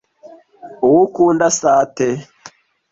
uwo 0.85 0.99
ukunda 1.07 1.43
asa 1.51 1.69
ate 1.83 2.09